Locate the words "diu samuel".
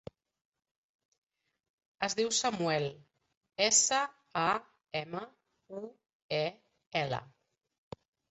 2.19-2.85